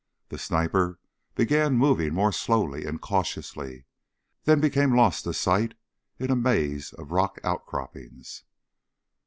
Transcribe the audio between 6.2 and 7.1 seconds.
a maze